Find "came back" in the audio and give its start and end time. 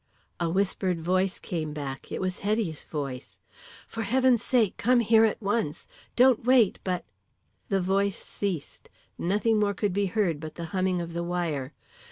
1.37-2.11